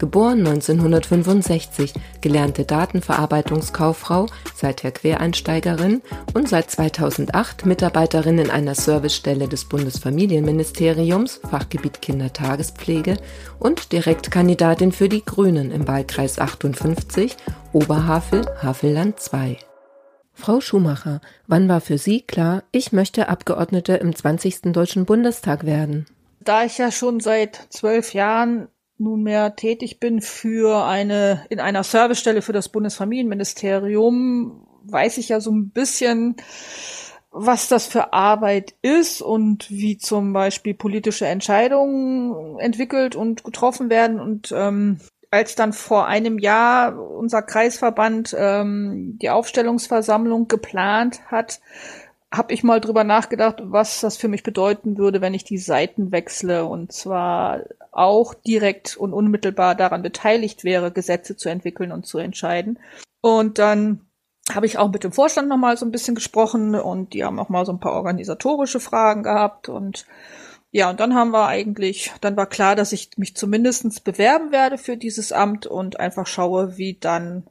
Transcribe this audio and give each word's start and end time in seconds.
geboren 0.00 0.40
1965, 0.40 1.92
gelernte 2.20 2.64
Datenverarbeitungskauffrau, 2.64 4.26
seither 4.52 4.90
Quereinsteigerin 4.90 6.02
und 6.34 6.48
seit 6.48 6.70
2008 6.72 7.66
Mitarbeiterin 7.66 8.38
in 8.38 8.50
einer 8.50 8.74
Servicestelle 8.74 9.46
des 9.46 9.66
Bundesfamilienministeriums, 9.66 11.40
Fachgebiet 11.48 12.02
Kindertagespflege 12.02 13.18
und 13.60 13.92
Direktkandidatin 13.92 14.90
für 14.90 15.08
die 15.08 15.24
Grünen 15.24 15.70
im 15.70 15.86
Wahlkreis 15.86 16.40
58, 16.40 17.36
Oberhavel, 17.72 18.46
Havelland 18.62 19.20
2. 19.20 19.58
Frau 20.32 20.60
Schumacher, 20.60 21.20
wann 21.46 21.68
war 21.68 21.82
für 21.82 21.98
Sie 21.98 22.22
klar, 22.22 22.62
ich 22.72 22.92
möchte 22.92 23.28
Abgeordnete 23.28 23.94
im 23.94 24.16
20. 24.16 24.72
Deutschen 24.72 25.04
Bundestag 25.04 25.66
werden? 25.66 26.06
Da 26.40 26.64
ich 26.64 26.78
ja 26.78 26.90
schon 26.90 27.20
seit 27.20 27.66
zwölf 27.68 28.14
Jahren 28.14 28.68
nunmehr 29.00 29.56
tätig 29.56 29.98
bin 29.98 30.20
für 30.20 30.84
eine, 30.84 31.44
in 31.48 31.58
einer 31.58 31.82
Servicestelle 31.82 32.42
für 32.42 32.52
das 32.52 32.68
Bundesfamilienministerium, 32.68 34.66
weiß 34.84 35.18
ich 35.18 35.30
ja 35.30 35.40
so 35.40 35.50
ein 35.50 35.70
bisschen, 35.70 36.36
was 37.32 37.68
das 37.68 37.86
für 37.86 38.12
Arbeit 38.12 38.74
ist 38.82 39.22
und 39.22 39.70
wie 39.70 39.98
zum 39.98 40.32
Beispiel 40.32 40.74
politische 40.74 41.26
Entscheidungen 41.26 42.58
entwickelt 42.58 43.16
und 43.16 43.44
getroffen 43.44 43.88
werden. 43.88 44.20
Und 44.20 44.52
ähm, 44.54 45.00
als 45.30 45.54
dann 45.54 45.72
vor 45.72 46.06
einem 46.06 46.38
Jahr 46.38 46.98
unser 46.98 47.42
Kreisverband 47.42 48.34
ähm, 48.36 49.16
die 49.22 49.30
Aufstellungsversammlung 49.30 50.48
geplant 50.48 51.20
hat, 51.26 51.60
habe 52.32 52.52
ich 52.52 52.62
mal 52.62 52.80
drüber 52.80 53.04
nachgedacht, 53.04 53.60
was 53.62 54.00
das 54.00 54.16
für 54.16 54.28
mich 54.28 54.42
bedeuten 54.42 54.98
würde, 54.98 55.20
wenn 55.20 55.34
ich 55.34 55.44
die 55.44 55.58
Seiten 55.58 56.12
wechsle 56.12 56.64
und 56.64 56.92
zwar 56.92 57.60
auch 57.92 58.34
direkt 58.34 58.96
und 58.96 59.12
unmittelbar 59.12 59.74
daran 59.74 60.02
beteiligt 60.02 60.64
wäre, 60.64 60.92
Gesetze 60.92 61.36
zu 61.36 61.48
entwickeln 61.48 61.92
und 61.92 62.06
zu 62.06 62.18
entscheiden. 62.18 62.78
Und 63.20 63.58
dann 63.58 64.06
habe 64.54 64.66
ich 64.66 64.78
auch 64.78 64.90
mit 64.90 65.04
dem 65.04 65.12
Vorstand 65.12 65.48
noch 65.48 65.56
mal 65.56 65.76
so 65.76 65.84
ein 65.84 65.92
bisschen 65.92 66.14
gesprochen 66.14 66.74
und 66.74 67.14
die 67.14 67.24
haben 67.24 67.38
auch 67.38 67.48
mal 67.48 67.66
so 67.66 67.72
ein 67.72 67.80
paar 67.80 67.92
organisatorische 67.92 68.80
Fragen 68.80 69.22
gehabt 69.22 69.68
und 69.68 70.06
ja, 70.72 70.88
und 70.88 71.00
dann 71.00 71.14
haben 71.16 71.32
wir 71.32 71.48
eigentlich, 71.48 72.12
dann 72.20 72.36
war 72.36 72.46
klar, 72.46 72.76
dass 72.76 72.92
ich 72.92 73.10
mich 73.16 73.34
zumindestens 73.34 73.98
bewerben 73.98 74.52
werde 74.52 74.78
für 74.78 74.96
dieses 74.96 75.32
Amt 75.32 75.66
und 75.66 75.98
einfach 75.98 76.28
schaue, 76.28 76.76
wie 76.76 76.96
dann 76.98 77.44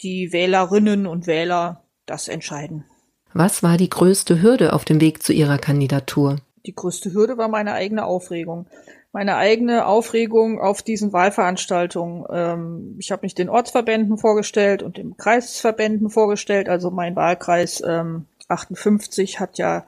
die 0.00 0.32
Wählerinnen 0.32 1.08
und 1.08 1.26
Wähler 1.26 1.82
das 2.06 2.28
entscheiden. 2.28 2.84
Was 3.32 3.64
war 3.64 3.76
die 3.76 3.90
größte 3.90 4.40
Hürde 4.40 4.72
auf 4.72 4.84
dem 4.84 5.00
Weg 5.00 5.24
zu 5.24 5.32
Ihrer 5.32 5.58
Kandidatur? 5.58 6.36
Die 6.66 6.74
größte 6.74 7.12
Hürde 7.12 7.36
war 7.36 7.48
meine 7.48 7.72
eigene 7.72 8.04
Aufregung. 8.04 8.66
Meine 9.14 9.36
eigene 9.36 9.86
Aufregung 9.86 10.60
auf 10.60 10.82
diesen 10.82 11.12
Wahlveranstaltungen. 11.12 12.24
Ähm, 12.32 12.96
ich 12.98 13.12
habe 13.12 13.22
mich 13.22 13.36
den 13.36 13.48
Ortsverbänden 13.48 14.18
vorgestellt 14.18 14.82
und 14.82 14.96
den 14.96 15.16
Kreisverbänden 15.16 16.10
vorgestellt. 16.10 16.68
Also 16.68 16.90
mein 16.90 17.14
Wahlkreis 17.14 17.80
ähm, 17.86 18.26
58 18.48 19.38
hat 19.38 19.56
ja 19.56 19.86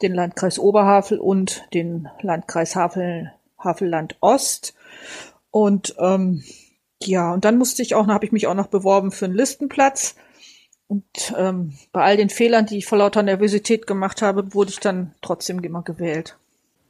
den 0.00 0.14
Landkreis 0.14 0.60
Oberhavel 0.60 1.18
und 1.18 1.64
den 1.74 2.08
Landkreis 2.20 2.76
Havel, 2.76 3.32
Havelland 3.58 4.14
Ost. 4.20 4.74
Und 5.50 5.96
ähm, 5.98 6.44
ja, 7.02 7.34
und 7.34 7.44
dann 7.44 7.58
musste 7.58 7.82
ich 7.82 7.96
auch, 7.96 8.06
habe 8.06 8.26
ich 8.26 8.30
mich 8.30 8.46
auch 8.46 8.54
noch 8.54 8.68
beworben 8.68 9.10
für 9.10 9.24
einen 9.24 9.34
Listenplatz. 9.34 10.14
Und 10.86 11.34
ähm, 11.36 11.72
bei 11.90 12.04
all 12.04 12.16
den 12.16 12.30
Fehlern, 12.30 12.66
die 12.66 12.78
ich 12.78 12.86
vor 12.86 12.98
lauter 12.98 13.24
Nervosität 13.24 13.88
gemacht 13.88 14.22
habe, 14.22 14.54
wurde 14.54 14.70
ich 14.70 14.78
dann 14.78 15.16
trotzdem 15.20 15.58
immer 15.64 15.82
gewählt. 15.82 16.36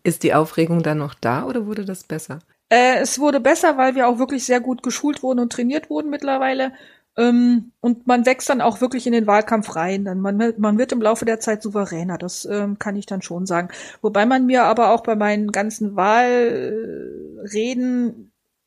Ist 0.04 0.22
die 0.22 0.34
Aufregung 0.34 0.82
dann 0.82 0.98
noch 0.98 1.14
da 1.14 1.46
oder 1.46 1.66
wurde 1.66 1.84
das 1.84 2.04
besser? 2.04 2.40
Äh, 2.68 2.98
es 3.00 3.18
wurde 3.18 3.40
besser, 3.40 3.76
weil 3.76 3.94
wir 3.94 4.08
auch 4.08 4.18
wirklich 4.18 4.44
sehr 4.44 4.60
gut 4.60 4.82
geschult 4.82 5.22
wurden 5.22 5.40
und 5.40 5.52
trainiert 5.52 5.90
wurden 5.90 6.10
mittlerweile. 6.10 6.72
Ähm, 7.16 7.72
und 7.80 8.06
man 8.06 8.24
wächst 8.24 8.48
dann 8.48 8.60
auch 8.62 8.80
wirklich 8.80 9.06
in 9.06 9.12
den 9.12 9.26
Wahlkampf 9.26 9.76
rein. 9.76 10.04
Dann 10.04 10.20
man, 10.20 10.54
man 10.56 10.78
wird 10.78 10.92
im 10.92 11.02
Laufe 11.02 11.24
der 11.24 11.40
Zeit 11.40 11.62
souveräner. 11.62 12.18
Das 12.18 12.44
ähm, 12.46 12.78
kann 12.78 12.96
ich 12.96 13.06
dann 13.06 13.22
schon 13.22 13.46
sagen. 13.46 13.68
Wobei 14.00 14.26
man 14.26 14.46
mir 14.46 14.64
aber 14.64 14.90
auch 14.92 15.02
bei 15.02 15.14
meinen 15.14 15.52
ganzen 15.52 15.94
Wahlreden 15.96 17.12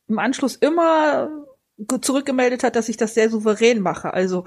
im 0.08 0.20
Anschluss 0.20 0.56
immer 0.56 1.30
zurückgemeldet 2.02 2.64
hat, 2.64 2.76
dass 2.76 2.90
ich 2.90 2.98
das 2.98 3.16
sehr 3.16 3.30
souverän 3.30 3.80
mache. 3.82 4.14
Also 4.14 4.46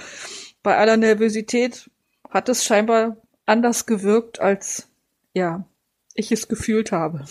bei 0.62 0.76
aller 0.76 0.96
Nervosität 0.96 1.90
hat 2.30 2.48
es 2.48 2.64
scheinbar 2.64 3.16
anders 3.46 3.86
gewirkt, 3.86 4.40
als 4.40 4.88
ja, 5.34 5.64
ich 6.18 6.32
es 6.32 6.48
gefühlt 6.48 6.92
habe. 6.92 7.24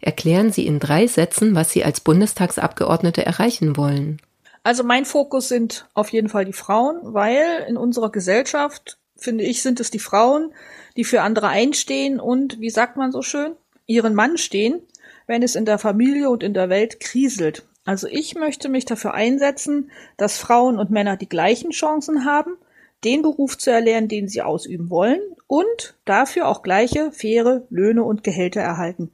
Erklären 0.00 0.52
Sie 0.52 0.66
in 0.66 0.80
drei 0.80 1.06
Sätzen, 1.06 1.54
was 1.54 1.72
Sie 1.72 1.84
als 1.84 2.00
Bundestagsabgeordnete 2.00 3.24
erreichen 3.24 3.76
wollen. 3.76 4.20
Also 4.62 4.82
mein 4.82 5.04
Fokus 5.04 5.48
sind 5.48 5.88
auf 5.94 6.10
jeden 6.10 6.28
Fall 6.28 6.44
die 6.44 6.52
Frauen, 6.52 6.98
weil 7.02 7.64
in 7.68 7.76
unserer 7.76 8.10
Gesellschaft, 8.10 8.98
finde 9.16 9.44
ich, 9.44 9.62
sind 9.62 9.80
es 9.80 9.90
die 9.90 9.98
Frauen, 9.98 10.52
die 10.96 11.04
für 11.04 11.22
andere 11.22 11.48
einstehen 11.48 12.20
und, 12.20 12.60
wie 12.60 12.70
sagt 12.70 12.96
man 12.96 13.12
so 13.12 13.22
schön, 13.22 13.52
ihren 13.86 14.14
Mann 14.14 14.38
stehen, 14.38 14.80
wenn 15.26 15.42
es 15.42 15.54
in 15.54 15.64
der 15.64 15.78
Familie 15.78 16.30
und 16.30 16.42
in 16.42 16.54
der 16.54 16.68
Welt 16.68 17.00
kriselt. 17.00 17.64
Also 17.84 18.06
ich 18.06 18.34
möchte 18.34 18.68
mich 18.68 18.86
dafür 18.86 19.12
einsetzen, 19.12 19.90
dass 20.16 20.38
Frauen 20.38 20.78
und 20.78 20.90
Männer 20.90 21.16
die 21.16 21.28
gleichen 21.28 21.70
Chancen 21.70 22.24
haben, 22.24 22.56
den 23.04 23.22
Beruf 23.22 23.58
zu 23.58 23.70
erlernen, 23.70 24.08
den 24.08 24.28
sie 24.28 24.42
ausüben 24.42 24.90
wollen 24.90 25.20
und 25.46 25.94
dafür 26.04 26.48
auch 26.48 26.62
gleiche, 26.62 27.12
faire 27.12 27.62
Löhne 27.70 28.02
und 28.02 28.24
Gehälter 28.24 28.60
erhalten. 28.60 29.10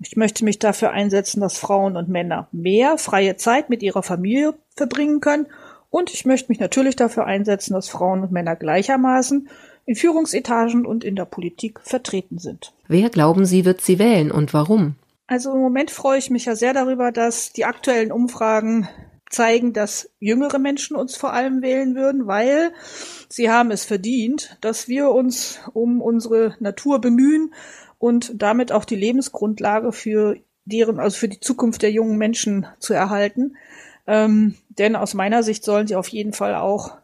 Ich 0.00 0.16
möchte 0.16 0.44
mich 0.44 0.58
dafür 0.58 0.92
einsetzen, 0.92 1.40
dass 1.40 1.58
Frauen 1.58 1.96
und 1.96 2.08
Männer 2.08 2.48
mehr 2.52 2.98
freie 2.98 3.36
Zeit 3.36 3.68
mit 3.68 3.82
ihrer 3.82 4.02
Familie 4.02 4.54
verbringen 4.76 5.20
können 5.20 5.46
und 5.90 6.12
ich 6.12 6.24
möchte 6.24 6.50
mich 6.50 6.60
natürlich 6.60 6.96
dafür 6.96 7.26
einsetzen, 7.26 7.74
dass 7.74 7.88
Frauen 7.88 8.22
und 8.22 8.32
Männer 8.32 8.56
gleichermaßen 8.56 9.48
in 9.86 9.96
Führungsetagen 9.96 10.84
und 10.84 11.02
in 11.02 11.16
der 11.16 11.24
Politik 11.24 11.80
vertreten 11.80 12.38
sind. 12.38 12.72
Wer 12.88 13.08
glauben 13.08 13.46
Sie 13.46 13.64
wird 13.64 13.80
sie 13.80 13.98
wählen 13.98 14.30
und 14.30 14.52
warum? 14.52 14.96
Also 15.26 15.52
im 15.52 15.60
Moment 15.60 15.90
freue 15.90 16.18
ich 16.18 16.30
mich 16.30 16.44
ja 16.44 16.56
sehr 16.56 16.74
darüber, 16.74 17.10
dass 17.10 17.52
die 17.52 17.64
aktuellen 17.64 18.12
Umfragen 18.12 18.88
zeigen, 19.30 19.72
dass 19.72 20.10
jüngere 20.18 20.58
Menschen 20.58 20.96
uns 20.96 21.16
vor 21.16 21.32
allem 21.32 21.62
wählen 21.62 21.94
würden, 21.94 22.26
weil 22.26 22.72
sie 23.28 23.50
haben 23.50 23.70
es 23.70 23.84
verdient, 23.84 24.56
dass 24.60 24.88
wir 24.88 25.10
uns 25.10 25.60
um 25.74 26.00
unsere 26.00 26.56
Natur 26.60 27.00
bemühen 27.00 27.52
und 27.98 28.40
damit 28.40 28.72
auch 28.72 28.84
die 28.84 28.96
Lebensgrundlage 28.96 29.92
für 29.92 30.36
deren, 30.64 31.00
also 31.00 31.16
für 31.16 31.28
die 31.28 31.40
Zukunft 31.40 31.82
der 31.82 31.90
jungen 31.90 32.18
Menschen 32.18 32.66
zu 32.78 32.94
erhalten. 32.94 33.56
Ähm, 34.06 34.54
denn 34.68 34.96
aus 34.96 35.14
meiner 35.14 35.42
Sicht 35.42 35.64
sollen 35.64 35.86
sie 35.86 35.96
auf 35.96 36.08
jeden 36.08 36.32
Fall 36.32 36.54
auch 36.54 36.96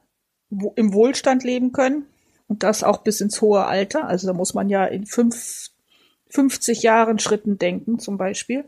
im 0.76 0.94
Wohlstand 0.94 1.44
leben 1.44 1.72
können 1.72 2.06
und 2.46 2.62
das 2.62 2.84
auch 2.84 2.98
bis 2.98 3.20
ins 3.20 3.40
hohe 3.40 3.64
Alter. 3.64 4.06
Also 4.06 4.26
da 4.26 4.32
muss 4.32 4.54
man 4.54 4.68
ja 4.68 4.84
in 4.84 5.06
fünf 5.06 5.70
50 6.30 6.82
Jahren 6.82 7.18
Schritten 7.18 7.58
denken, 7.58 7.98
zum 7.98 8.18
Beispiel. 8.18 8.64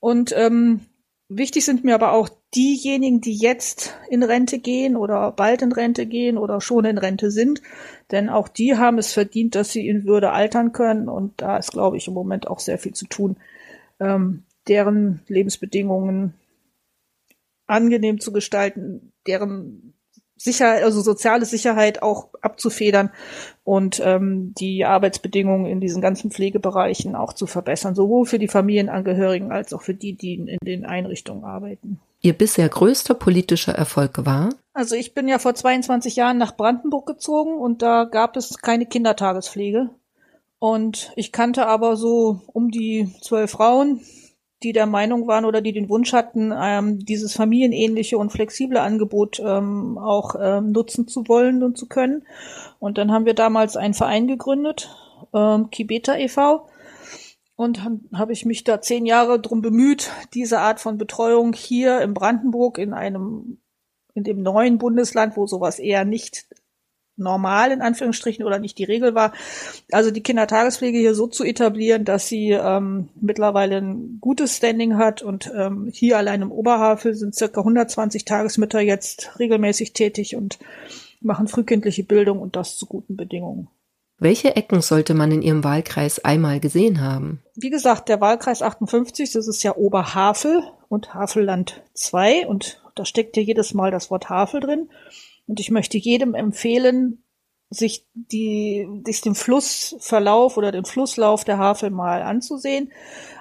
Und 0.00 0.32
ähm, 0.36 0.80
wichtig 1.36 1.64
sind 1.64 1.84
mir 1.84 1.94
aber 1.94 2.12
auch 2.12 2.28
diejenigen, 2.54 3.20
die 3.20 3.34
jetzt 3.34 3.96
in 4.08 4.22
Rente 4.22 4.58
gehen 4.58 4.96
oder 4.96 5.32
bald 5.32 5.62
in 5.62 5.72
Rente 5.72 6.06
gehen 6.06 6.38
oder 6.38 6.60
schon 6.60 6.84
in 6.84 6.98
Rente 6.98 7.30
sind. 7.30 7.62
Denn 8.10 8.28
auch 8.28 8.48
die 8.48 8.76
haben 8.76 8.98
es 8.98 9.12
verdient, 9.12 9.54
dass 9.54 9.70
sie 9.70 9.88
in 9.88 10.04
Würde 10.04 10.32
altern 10.32 10.72
können. 10.72 11.08
Und 11.08 11.40
da 11.40 11.56
ist, 11.56 11.72
glaube 11.72 11.96
ich, 11.96 12.08
im 12.08 12.14
Moment 12.14 12.46
auch 12.46 12.60
sehr 12.60 12.78
viel 12.78 12.92
zu 12.92 13.06
tun, 13.06 13.36
ähm, 14.00 14.44
deren 14.68 15.20
Lebensbedingungen 15.28 16.34
angenehm 17.66 18.20
zu 18.20 18.32
gestalten, 18.32 19.12
deren 19.26 19.94
Sicherheit, 20.36 20.82
also 20.82 21.00
soziale 21.00 21.44
Sicherheit 21.44 22.02
auch 22.02 22.28
abzufedern 22.40 23.10
und 23.64 24.00
ähm, 24.04 24.54
die 24.58 24.84
Arbeitsbedingungen 24.84 25.66
in 25.66 25.80
diesen 25.80 26.02
ganzen 26.02 26.30
Pflegebereichen 26.30 27.14
auch 27.14 27.32
zu 27.32 27.46
verbessern, 27.46 27.94
sowohl 27.94 28.26
für 28.26 28.38
die 28.38 28.48
Familienangehörigen 28.48 29.52
als 29.52 29.72
auch 29.72 29.82
für 29.82 29.94
die, 29.94 30.14
die 30.14 30.34
in 30.34 30.58
den 30.64 30.84
Einrichtungen 30.84 31.44
arbeiten. 31.44 32.00
Ihr 32.20 32.32
bisher 32.32 32.68
größter 32.68 33.14
politischer 33.14 33.74
Erfolg 33.74 34.24
war? 34.24 34.50
Also 34.74 34.94
ich 34.94 35.12
bin 35.12 35.28
ja 35.28 35.38
vor 35.38 35.54
22 35.54 36.16
Jahren 36.16 36.38
nach 36.38 36.56
Brandenburg 36.56 37.06
gezogen 37.06 37.56
und 37.56 37.82
da 37.82 38.04
gab 38.04 38.36
es 38.36 38.58
keine 38.58 38.86
Kindertagespflege. 38.86 39.90
Und 40.58 41.12
ich 41.16 41.32
kannte 41.32 41.66
aber 41.66 41.96
so 41.96 42.40
um 42.46 42.70
die 42.70 43.12
zwölf 43.20 43.50
Frauen, 43.50 44.00
die 44.62 44.72
der 44.72 44.86
Meinung 44.86 45.26
waren 45.26 45.44
oder 45.44 45.60
die 45.60 45.72
den 45.72 45.88
Wunsch 45.88 46.12
hatten, 46.12 46.52
ähm, 46.56 47.04
dieses 47.04 47.34
familienähnliche 47.34 48.18
und 48.18 48.30
flexible 48.30 48.78
Angebot 48.78 49.40
ähm, 49.40 49.98
auch 49.98 50.34
ähm, 50.40 50.72
nutzen 50.72 51.08
zu 51.08 51.28
wollen 51.28 51.62
und 51.62 51.76
zu 51.76 51.86
können. 51.86 52.24
Und 52.78 52.98
dann 52.98 53.12
haben 53.12 53.26
wir 53.26 53.34
damals 53.34 53.76
einen 53.76 53.94
Verein 53.94 54.26
gegründet, 54.26 54.94
ähm, 55.34 55.70
Kibeta 55.70 56.16
e.V. 56.16 56.68
Und 57.54 57.82
habe 58.14 58.32
ich 58.32 58.44
mich 58.44 58.64
da 58.64 58.80
zehn 58.80 59.06
Jahre 59.06 59.38
drum 59.38 59.62
bemüht, 59.62 60.10
diese 60.34 60.58
Art 60.58 60.80
von 60.80 60.98
Betreuung 60.98 61.52
hier 61.52 62.00
in 62.00 62.14
Brandenburg 62.14 62.78
in 62.78 62.92
einem, 62.92 63.58
in 64.14 64.24
dem 64.24 64.42
neuen 64.42 64.78
Bundesland, 64.78 65.36
wo 65.36 65.46
sowas 65.46 65.78
eher 65.78 66.04
nicht 66.04 66.46
normal 67.16 67.72
in 67.72 67.82
Anführungsstrichen 67.82 68.44
oder 68.44 68.58
nicht 68.58 68.78
die 68.78 68.84
Regel 68.84 69.14
war. 69.14 69.32
Also 69.90 70.10
die 70.10 70.22
Kindertagespflege 70.22 70.98
hier 70.98 71.14
so 71.14 71.26
zu 71.26 71.44
etablieren, 71.44 72.04
dass 72.04 72.28
sie 72.28 72.50
ähm, 72.50 73.08
mittlerweile 73.20 73.78
ein 73.78 74.18
gutes 74.20 74.56
Standing 74.56 74.96
hat 74.96 75.22
und 75.22 75.52
ähm, 75.54 75.88
hier 75.92 76.18
allein 76.18 76.42
im 76.42 76.52
Oberhavel 76.52 77.14
sind 77.14 77.34
circa 77.34 77.60
120 77.60 78.24
Tagesmütter 78.24 78.80
jetzt 78.80 79.38
regelmäßig 79.38 79.92
tätig 79.92 80.36
und 80.36 80.58
machen 81.20 81.48
frühkindliche 81.48 82.04
Bildung 82.04 82.40
und 82.40 82.56
das 82.56 82.76
zu 82.76 82.86
guten 82.86 83.16
Bedingungen. 83.16 83.68
Welche 84.18 84.54
Ecken 84.54 84.82
sollte 84.82 85.14
man 85.14 85.32
in 85.32 85.42
Ihrem 85.42 85.64
Wahlkreis 85.64 86.24
einmal 86.24 86.60
gesehen 86.60 87.00
haben? 87.00 87.42
Wie 87.56 87.70
gesagt, 87.70 88.08
der 88.08 88.20
Wahlkreis 88.20 88.62
58, 88.62 89.32
das 89.32 89.48
ist 89.48 89.64
ja 89.64 89.74
Oberhavel 89.76 90.62
und 90.88 91.12
Havelland 91.12 91.82
2 91.94 92.46
und 92.46 92.80
da 92.94 93.04
steckt 93.04 93.36
ja 93.36 93.42
jedes 93.42 93.74
Mal 93.74 93.90
das 93.90 94.10
Wort 94.10 94.28
Havel 94.28 94.60
drin. 94.60 94.90
Und 95.52 95.60
ich 95.60 95.70
möchte 95.70 95.98
jedem 95.98 96.34
empfehlen, 96.34 97.22
sich 97.68 98.06
die, 98.14 98.88
sich 99.04 99.20
den 99.20 99.34
Flussverlauf 99.34 100.56
oder 100.56 100.72
den 100.72 100.86
Flusslauf 100.86 101.44
der 101.44 101.58
Havel 101.58 101.90
mal 101.90 102.22
anzusehen. 102.22 102.90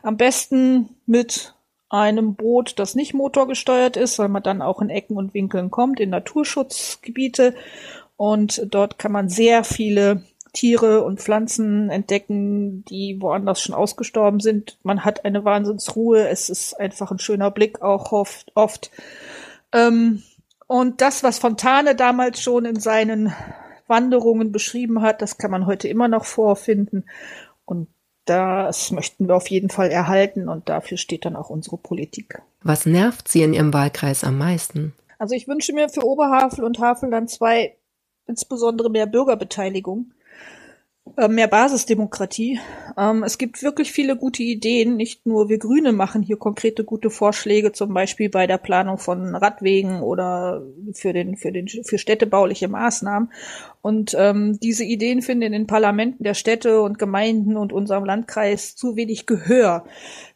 Am 0.03 0.17
besten 0.17 0.89
mit 1.05 1.55
einem 1.87 2.35
Boot, 2.35 2.79
das 2.79 2.95
nicht 2.95 3.13
motorgesteuert 3.13 3.95
ist, 3.95 4.19
weil 4.19 4.27
man 4.27 4.43
dann 4.43 4.61
auch 4.61 4.81
in 4.81 4.89
Ecken 4.89 5.15
und 5.15 5.33
Winkeln 5.33 5.71
kommt, 5.71 6.01
in 6.01 6.09
Naturschutzgebiete. 6.09 7.55
Und 8.17 8.67
dort 8.69 8.99
kann 8.99 9.13
man 9.13 9.29
sehr 9.29 9.63
viele 9.63 10.25
Tiere 10.51 11.05
und 11.05 11.21
Pflanzen 11.21 11.89
entdecken, 11.89 12.83
die 12.83 13.21
woanders 13.21 13.61
schon 13.61 13.73
ausgestorben 13.73 14.41
sind. 14.41 14.77
Man 14.83 15.05
hat 15.05 15.23
eine 15.23 15.45
Wahnsinnsruhe. 15.45 16.27
Es 16.27 16.49
ist 16.49 16.73
einfach 16.73 17.09
ein 17.09 17.19
schöner 17.19 17.51
Blick 17.51 17.81
auch 17.81 18.11
oft. 18.11 18.51
oft. 18.53 18.91
Ähm, 19.71 20.23
und 20.71 21.01
das, 21.01 21.21
was 21.21 21.37
Fontane 21.37 21.95
damals 21.97 22.41
schon 22.41 22.63
in 22.63 22.79
seinen 22.79 23.33
Wanderungen 23.87 24.53
beschrieben 24.53 25.01
hat, 25.01 25.21
das 25.21 25.37
kann 25.37 25.51
man 25.51 25.65
heute 25.65 25.89
immer 25.89 26.07
noch 26.07 26.23
vorfinden. 26.23 27.03
Und 27.65 27.89
das 28.23 28.91
möchten 28.91 29.27
wir 29.27 29.35
auf 29.35 29.49
jeden 29.49 29.69
Fall 29.69 29.91
erhalten 29.91 30.47
und 30.47 30.69
dafür 30.69 30.95
steht 30.97 31.25
dann 31.25 31.35
auch 31.35 31.49
unsere 31.49 31.75
Politik. 31.75 32.41
Was 32.63 32.85
nervt 32.85 33.27
Sie 33.27 33.41
in 33.41 33.53
Ihrem 33.53 33.73
Wahlkreis 33.73 34.23
am 34.23 34.37
meisten? 34.37 34.93
Also 35.19 35.35
ich 35.35 35.45
wünsche 35.49 35.73
mir 35.73 35.89
für 35.89 36.05
Oberhavel 36.05 36.63
und 36.63 36.79
Havelland 36.79 37.29
zwei 37.29 37.75
insbesondere 38.25 38.89
mehr 38.89 39.07
Bürgerbeteiligung. 39.07 40.13
Äh, 41.17 41.27
mehr 41.27 41.47
Basisdemokratie. 41.47 42.59
Ähm, 42.95 43.23
es 43.23 43.37
gibt 43.37 43.63
wirklich 43.63 43.91
viele 43.91 44.15
gute 44.15 44.43
Ideen. 44.43 44.95
Nicht 44.95 45.25
nur 45.25 45.49
wir 45.49 45.57
Grüne 45.57 45.91
machen 45.91 46.21
hier 46.21 46.37
konkrete 46.37 46.83
gute 46.83 47.09
Vorschläge, 47.09 47.71
zum 47.71 47.93
Beispiel 47.93 48.29
bei 48.29 48.47
der 48.47 48.57
Planung 48.57 48.97
von 48.97 49.35
Radwegen 49.35 50.01
oder 50.01 50.61
für 50.93 51.11
den 51.11 51.37
für 51.37 51.51
den 51.51 51.67
für 51.67 51.97
städtebauliche 51.97 52.67
Maßnahmen. 52.67 53.31
Und 53.81 54.15
ähm, 54.17 54.59
diese 54.61 54.83
Ideen 54.83 55.21
finden 55.21 55.43
in 55.43 55.51
den 55.51 55.67
Parlamenten 55.67 56.23
der 56.23 56.35
Städte 56.35 56.81
und 56.81 56.99
Gemeinden 56.99 57.57
und 57.57 57.73
unserem 57.73 58.05
Landkreis 58.05 58.75
zu 58.75 58.95
wenig 58.95 59.25
Gehör, 59.25 59.85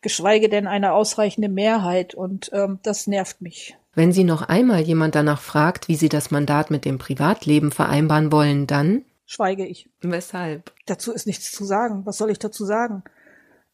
geschweige 0.01 0.50
denn 0.50 0.67
eine 0.67 0.94
ausreichende 0.94 1.50
Mehrheit. 1.50 2.15
Und 2.15 2.50
ähm, 2.53 2.79
das 2.81 3.07
nervt 3.07 3.41
mich. 3.41 3.77
Wenn 3.94 4.12
Sie 4.12 4.25
noch 4.25 4.41
einmal 4.41 4.81
jemand 4.81 5.15
danach 5.15 5.41
fragt, 5.41 5.88
wie 5.88 5.95
Sie 5.95 6.09
das 6.09 6.31
Mandat 6.31 6.69
mit 6.69 6.85
dem 6.85 6.97
Privatleben 6.97 7.71
vereinbaren 7.71 8.31
wollen, 8.31 8.67
dann 8.67 9.03
schweige 9.25 9.66
ich. 9.66 9.89
Weshalb? 10.01 10.74
Dazu 10.86 11.12
ist 11.12 11.27
nichts 11.27 11.51
zu 11.51 11.66
sagen. 11.66 12.06
Was 12.06 12.18
soll 12.18 12.31
ich 12.31 12.39
dazu 12.39 12.66
sagen? 12.66 13.04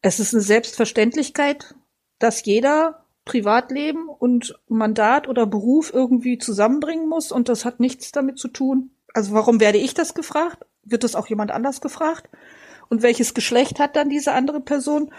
Es 0.00 0.18
ist 0.18 0.34
eine 0.34 0.42
Selbstverständlichkeit, 0.42 1.74
dass 2.18 2.44
jeder 2.44 3.04
Privatleben 3.24 4.08
und 4.08 4.58
Mandat 4.68 5.28
oder 5.28 5.46
Beruf 5.46 5.92
irgendwie 5.94 6.38
zusammenbringen 6.38 7.08
muss 7.08 7.30
und 7.30 7.48
das 7.48 7.64
hat 7.64 7.78
nichts 7.78 8.10
damit 8.10 8.38
zu 8.38 8.48
tun. 8.48 8.90
Also 9.14 9.32
warum 9.32 9.60
werde 9.60 9.78
ich 9.78 9.94
das 9.94 10.14
gefragt? 10.14 10.64
Wird 10.82 11.04
das 11.04 11.14
auch 11.14 11.28
jemand 11.28 11.52
anders 11.52 11.80
gefragt? 11.80 12.28
Und 12.88 13.02
welches 13.02 13.34
Geschlecht 13.34 13.78
hat 13.78 13.94
dann 13.94 14.10
diese 14.10 14.32
andere 14.32 14.60
Person? 14.60 15.12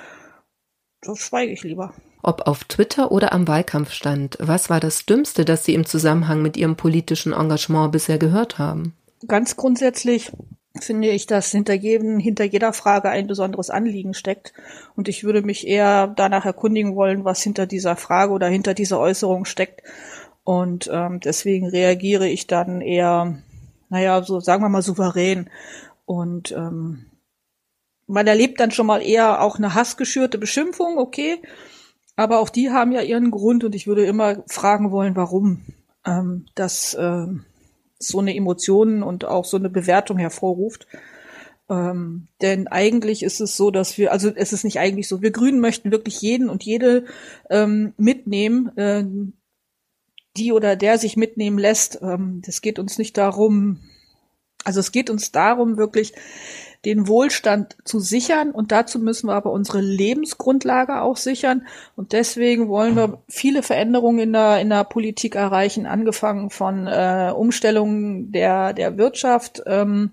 Das 1.01 1.19
schweige 1.19 1.53
ich 1.53 1.63
lieber. 1.63 1.93
Ob 2.21 2.47
auf 2.47 2.63
Twitter 2.65 3.11
oder 3.11 3.33
am 3.33 3.47
Wahlkampfstand, 3.47 4.37
was 4.39 4.69
war 4.69 4.79
das 4.79 5.05
Dümmste, 5.05 5.45
das 5.45 5.65
Sie 5.65 5.73
im 5.73 5.85
Zusammenhang 5.85 6.41
mit 6.41 6.57
Ihrem 6.57 6.75
politischen 6.75 7.33
Engagement 7.33 7.91
bisher 7.91 8.17
gehört 8.17 8.57
haben? 8.57 8.95
Ganz 9.27 9.55
grundsätzlich 9.55 10.31
finde 10.79 11.09
ich, 11.09 11.27
dass 11.27 11.51
hinter 11.51 11.73
jedem, 11.73 12.19
hinter 12.19 12.43
jeder 12.43 12.73
Frage 12.73 13.09
ein 13.09 13.27
besonderes 13.27 13.69
Anliegen 13.69 14.13
steckt. 14.13 14.53
Und 14.95 15.07
ich 15.07 15.23
würde 15.23 15.43
mich 15.43 15.67
eher 15.67 16.07
danach 16.07 16.45
erkundigen 16.45 16.95
wollen, 16.95 17.25
was 17.25 17.41
hinter 17.41 17.67
dieser 17.67 17.95
Frage 17.95 18.33
oder 18.33 18.47
hinter 18.47 18.73
dieser 18.73 18.99
Äußerung 18.99 19.45
steckt. 19.45 19.83
Und 20.43 20.89
ähm, 20.91 21.19
deswegen 21.19 21.67
reagiere 21.67 22.27
ich 22.27 22.47
dann 22.47 22.81
eher, 22.81 23.37
naja, 23.89 24.23
so 24.23 24.39
sagen 24.39 24.63
wir 24.63 24.69
mal 24.69 24.81
souverän. 24.81 25.49
Und 26.05 26.51
ähm, 26.51 27.05
man 28.07 28.27
erlebt 28.27 28.59
dann 28.59 28.71
schon 28.71 28.87
mal 28.87 29.01
eher 29.01 29.41
auch 29.41 29.57
eine 29.57 29.73
hassgeschürte 29.73 30.37
Beschimpfung, 30.37 30.97
okay. 30.97 31.41
Aber 32.15 32.39
auch 32.39 32.49
die 32.49 32.71
haben 32.71 32.91
ja 32.91 33.01
ihren 33.01 33.31
Grund 33.31 33.63
und 33.63 33.73
ich 33.73 33.87
würde 33.87 34.05
immer 34.05 34.43
fragen 34.47 34.91
wollen, 34.91 35.15
warum. 35.15 35.61
Ähm, 36.05 36.47
das 36.55 36.97
ähm, 36.99 37.45
so 38.07 38.19
eine 38.19 38.35
Emotion 38.35 39.03
und 39.03 39.25
auch 39.25 39.45
so 39.45 39.57
eine 39.57 39.69
Bewertung 39.69 40.17
hervorruft. 40.17 40.87
Ähm, 41.69 42.27
denn 42.41 42.67
eigentlich 42.67 43.23
ist 43.23 43.39
es 43.39 43.55
so, 43.55 43.71
dass 43.71 43.97
wir, 43.97 44.11
also 44.11 44.31
es 44.35 44.53
ist 44.53 44.63
nicht 44.63 44.79
eigentlich 44.79 45.07
so, 45.07 45.21
wir 45.21 45.31
Grünen 45.31 45.59
möchten 45.59 45.91
wirklich 45.91 46.21
jeden 46.21 46.49
und 46.49 46.63
jede 46.63 47.05
ähm, 47.49 47.93
mitnehmen, 47.97 48.77
äh, 48.77 49.05
die 50.35 50.51
oder 50.51 50.75
der 50.75 50.97
sich 50.97 51.15
mitnehmen 51.15 51.57
lässt. 51.57 51.99
Ähm, 52.01 52.41
das 52.45 52.61
geht 52.61 52.79
uns 52.79 52.97
nicht 52.97 53.17
darum, 53.17 53.79
also 54.63 54.79
es 54.79 54.91
geht 54.91 55.09
uns 55.09 55.31
darum, 55.31 55.77
wirklich 55.77 56.13
den 56.85 57.07
Wohlstand 57.07 57.77
zu 57.85 57.99
sichern 57.99 58.51
und 58.51 58.71
dazu 58.71 58.99
müssen 58.99 59.27
wir 59.27 59.35
aber 59.35 59.51
unsere 59.51 59.79
Lebensgrundlage 59.79 61.01
auch 61.01 61.15
sichern 61.15 61.65
und 61.95 62.11
deswegen 62.11 62.67
wollen 62.67 62.95
wir 62.95 63.21
viele 63.29 63.63
Veränderungen 63.63 64.19
in 64.19 64.33
der, 64.33 64.59
in 64.59 64.69
der 64.69 64.83
Politik 64.83 65.35
erreichen, 65.35 65.85
angefangen 65.85 66.49
von 66.49 66.87
äh, 66.87 67.31
Umstellungen 67.33 68.31
der, 68.33 68.73
der 68.73 68.97
Wirtschaft. 68.97 69.63
Ähm, 69.65 70.11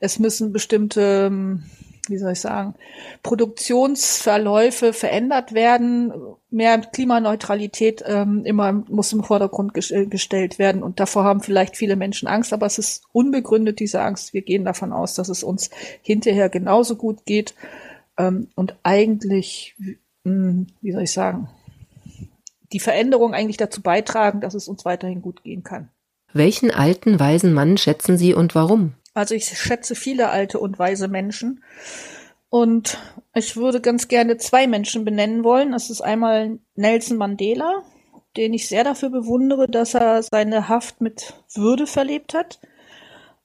es 0.00 0.20
müssen 0.20 0.52
bestimmte 0.52 1.26
ähm, 1.26 1.64
wie 2.08 2.18
soll 2.18 2.32
ich 2.32 2.40
sagen, 2.40 2.74
Produktionsverläufe 3.22 4.92
verändert 4.92 5.52
werden. 5.52 6.12
Mehr 6.50 6.78
Klimaneutralität 6.78 8.02
ähm, 8.06 8.44
immer 8.44 8.72
muss 8.72 9.12
im 9.12 9.24
Vordergrund 9.24 9.74
ges 9.74 9.90
äh, 9.90 10.06
gestellt 10.06 10.58
werden. 10.58 10.82
Und 10.82 11.00
davor 11.00 11.24
haben 11.24 11.40
vielleicht 11.40 11.76
viele 11.76 11.96
Menschen 11.96 12.28
Angst, 12.28 12.52
aber 12.52 12.66
es 12.66 12.78
ist 12.78 13.04
unbegründet, 13.12 13.80
diese 13.80 14.00
Angst. 14.02 14.34
Wir 14.34 14.42
gehen 14.42 14.64
davon 14.64 14.92
aus, 14.92 15.14
dass 15.14 15.28
es 15.28 15.42
uns 15.42 15.70
hinterher 16.02 16.48
genauso 16.48 16.96
gut 16.96 17.24
geht. 17.26 17.54
Ähm, 18.18 18.48
und 18.54 18.76
eigentlich, 18.82 19.74
mh, 20.24 20.32
hm, 20.32 20.66
wie 20.80 20.92
soll 20.92 21.02
ich 21.02 21.12
sagen, 21.12 21.48
die 22.72 22.80
Veränderung 22.80 23.34
eigentlich 23.34 23.56
dazu 23.56 23.82
beitragen, 23.82 24.40
dass 24.40 24.54
es 24.54 24.68
uns 24.68 24.84
weiterhin 24.84 25.22
gut 25.22 25.44
gehen 25.44 25.62
kann. 25.62 25.90
Welchen 26.32 26.72
alten, 26.72 27.20
weisen 27.20 27.52
Mann 27.52 27.78
schätzen 27.78 28.18
Sie 28.18 28.34
und 28.34 28.56
warum? 28.56 28.94
Also 29.14 29.34
ich 29.34 29.46
schätze 29.46 29.94
viele 29.94 30.28
alte 30.28 30.58
und 30.58 30.78
weise 30.78 31.08
Menschen. 31.08 31.62
Und 32.50 32.98
ich 33.34 33.56
würde 33.56 33.80
ganz 33.80 34.08
gerne 34.08 34.36
zwei 34.36 34.66
Menschen 34.66 35.04
benennen 35.04 35.44
wollen. 35.44 35.72
Das 35.72 35.90
ist 35.90 36.00
einmal 36.00 36.58
Nelson 36.74 37.16
Mandela, 37.16 37.82
den 38.36 38.52
ich 38.52 38.68
sehr 38.68 38.84
dafür 38.84 39.10
bewundere, 39.10 39.68
dass 39.68 39.94
er 39.94 40.22
seine 40.22 40.68
Haft 40.68 41.00
mit 41.00 41.34
Würde 41.54 41.86
verlebt 41.86 42.34
hat, 42.34 42.60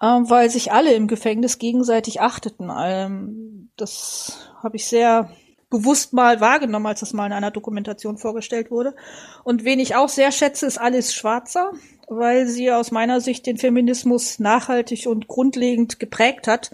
ähm, 0.02 0.30
weil 0.30 0.50
sich 0.50 0.72
alle 0.72 0.94
im 0.94 1.08
Gefängnis 1.08 1.60
gegenseitig 1.60 2.22
achteten. 2.22 2.72
Ähm, 2.76 3.72
das 3.78 4.52
habe 4.62 4.76
ich 4.76 4.88
sehr 4.88 5.30
bewusst 5.70 6.14
mal 6.14 6.42
wahrgenommen, 6.42 6.88
als 6.88 7.02
das 7.02 7.14
mal 7.14 7.28
in 7.28 7.34
einer 7.34 7.52
Dokumentation 7.52 8.18
vorgestellt 8.18 8.72
wurde. 8.72 8.96
Und 9.44 9.64
wen 9.64 9.80
ich 9.80 9.96
auch 9.96 10.10
sehr 10.10 10.32
schätze, 10.32 10.66
ist 10.66 10.80
Alice 10.80 11.14
Schwarzer, 11.14 11.72
weil 12.08 12.48
sie 12.48 12.72
aus 12.72 12.92
meiner 12.92 13.22
Sicht 13.22 13.46
den 13.46 13.58
Feminismus 13.58 14.40
nachhaltig 14.40 15.08
und 15.08 15.28
grundlegend 15.28 16.00
geprägt 16.00 16.48
hat. 16.48 16.72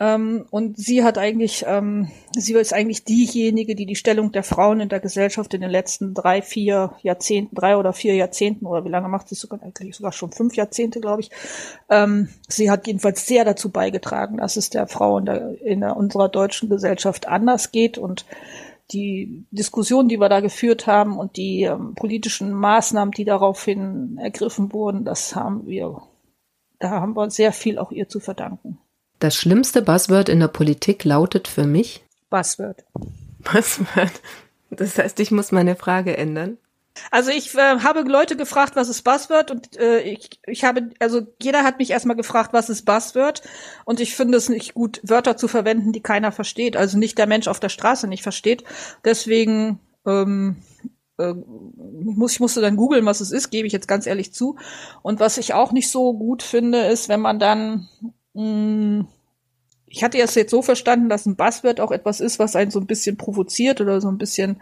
Ähm, 0.00 0.46
und 0.50 0.78
sie 0.78 1.04
hat 1.04 1.18
eigentlich, 1.18 1.66
ähm, 1.68 2.10
sie 2.32 2.54
ist 2.54 2.72
eigentlich 2.72 3.04
diejenige, 3.04 3.74
die 3.74 3.84
die 3.84 3.96
Stellung 3.96 4.32
der 4.32 4.42
Frauen 4.42 4.80
in 4.80 4.88
der 4.88 4.98
Gesellschaft 4.98 5.52
in 5.52 5.60
den 5.60 5.70
letzten 5.70 6.14
drei, 6.14 6.40
vier 6.40 6.94
Jahrzehnten, 7.02 7.54
drei 7.54 7.76
oder 7.76 7.92
vier 7.92 8.14
Jahrzehnten 8.14 8.64
oder 8.64 8.82
wie 8.86 8.88
lange 8.88 9.08
macht 9.08 9.28
sie 9.28 9.34
sogar 9.34 9.62
eigentlich 9.62 9.94
sogar 9.94 10.12
schon 10.12 10.32
fünf 10.32 10.56
Jahrzehnte, 10.56 11.00
glaube 11.00 11.20
ich. 11.20 11.30
Ähm, 11.90 12.30
sie 12.48 12.70
hat 12.70 12.86
jedenfalls 12.86 13.26
sehr 13.26 13.44
dazu 13.44 13.70
beigetragen, 13.70 14.38
dass 14.38 14.56
es 14.56 14.70
der 14.70 14.86
Frau 14.86 15.18
in, 15.18 15.26
der, 15.26 15.60
in 15.60 15.80
der, 15.80 15.98
unserer 15.98 16.30
deutschen 16.30 16.70
Gesellschaft 16.70 17.28
anders 17.28 17.70
geht 17.70 17.98
und 17.98 18.24
die 18.92 19.44
Diskussion, 19.50 20.08
die 20.08 20.18
wir 20.18 20.30
da 20.30 20.40
geführt 20.40 20.86
haben 20.86 21.18
und 21.18 21.36
die 21.36 21.64
ähm, 21.64 21.94
politischen 21.94 22.52
Maßnahmen, 22.52 23.12
die 23.12 23.26
daraufhin 23.26 24.16
ergriffen 24.18 24.72
wurden, 24.72 25.04
das 25.04 25.36
haben 25.36 25.66
wir, 25.66 26.00
da 26.78 26.90
haben 26.90 27.14
wir 27.14 27.30
sehr 27.30 27.52
viel 27.52 27.78
auch 27.78 27.92
ihr 27.92 28.08
zu 28.08 28.18
verdanken. 28.18 28.78
Das 29.20 29.36
schlimmste 29.36 29.82
Buzzword 29.82 30.28
in 30.28 30.40
der 30.40 30.48
Politik 30.48 31.04
lautet 31.04 31.46
für 31.46 31.64
mich 31.64 32.02
Buzzword. 32.30 32.84
Buzzword. 33.40 34.12
Das 34.70 34.98
heißt, 34.98 35.20
ich 35.20 35.30
muss 35.30 35.52
meine 35.52 35.76
Frage 35.76 36.16
ändern. 36.16 36.56
Also 37.10 37.30
ich 37.30 37.54
äh, 37.54 37.80
habe 37.80 38.00
Leute 38.00 38.36
gefragt, 38.36 38.76
was 38.76 38.88
ist 38.88 39.02
Buzzword 39.02 39.50
und 39.50 39.76
äh, 39.78 40.00
ich, 40.00 40.40
ich 40.46 40.64
habe, 40.64 40.90
also 40.98 41.22
jeder 41.40 41.64
hat 41.64 41.78
mich 41.78 41.90
erstmal 41.90 42.16
gefragt, 42.16 42.52
was 42.52 42.68
ist 42.68 42.84
Buzzword 42.84 43.42
und 43.84 44.00
ich 44.00 44.14
finde 44.16 44.38
es 44.38 44.48
nicht 44.48 44.74
gut, 44.74 45.00
Wörter 45.02 45.36
zu 45.36 45.48
verwenden, 45.48 45.92
die 45.92 46.02
keiner 46.02 46.32
versteht, 46.32 46.76
also 46.76 46.98
nicht 46.98 47.18
der 47.18 47.26
Mensch 47.26 47.46
auf 47.46 47.60
der 47.60 47.68
Straße 47.68 48.06
nicht 48.06 48.22
versteht. 48.22 48.64
Deswegen 49.04 49.80
ähm, 50.06 50.62
äh, 51.18 51.34
muss, 51.34 52.32
ich 52.32 52.40
musste 52.40 52.60
dann 52.60 52.76
googeln, 52.76 53.06
was 53.06 53.20
es 53.20 53.30
ist, 53.30 53.50
gebe 53.50 53.66
ich 53.66 53.72
jetzt 53.72 53.88
ganz 53.88 54.06
ehrlich 54.06 54.32
zu. 54.32 54.56
Und 55.02 55.20
was 55.20 55.38
ich 55.38 55.54
auch 55.54 55.72
nicht 55.72 55.90
so 55.90 56.14
gut 56.14 56.42
finde, 56.42 56.86
ist, 56.86 57.08
wenn 57.08 57.20
man 57.20 57.38
dann 57.38 57.88
ich 58.34 60.04
hatte 60.04 60.18
es 60.18 60.34
jetzt 60.34 60.50
so 60.50 60.62
verstanden, 60.62 61.08
dass 61.08 61.26
ein 61.26 61.36
Buzzword 61.36 61.80
auch 61.80 61.90
etwas 61.90 62.20
ist, 62.20 62.38
was 62.38 62.56
einen 62.56 62.70
so 62.70 62.78
ein 62.78 62.86
bisschen 62.86 63.16
provoziert 63.16 63.80
oder 63.80 64.00
so 64.00 64.08
ein 64.08 64.18
bisschen 64.18 64.60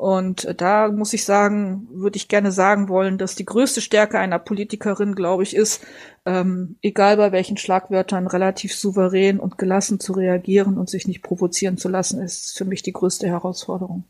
und 0.00 0.54
da 0.56 0.90
muss 0.90 1.12
ich 1.12 1.26
sagen, 1.26 1.86
würde 1.92 2.16
ich 2.16 2.28
gerne 2.28 2.52
sagen 2.52 2.88
wollen, 2.88 3.18
dass 3.18 3.34
die 3.34 3.44
größte 3.44 3.82
Stärke 3.82 4.18
einer 4.18 4.38
Politikerin, 4.38 5.14
glaube 5.14 5.42
ich, 5.42 5.54
ist, 5.54 5.84
ähm, 6.24 6.76
egal 6.80 7.18
bei 7.18 7.32
welchen 7.32 7.58
Schlagwörtern, 7.58 8.26
relativ 8.26 8.74
souverän 8.74 9.38
und 9.38 9.58
gelassen 9.58 10.00
zu 10.00 10.14
reagieren 10.14 10.78
und 10.78 10.88
sich 10.88 11.06
nicht 11.06 11.22
provozieren 11.22 11.76
zu 11.76 11.90
lassen, 11.90 12.22
ist 12.22 12.56
für 12.56 12.64
mich 12.64 12.82
die 12.82 12.94
größte 12.94 13.26
Herausforderung. 13.26 14.04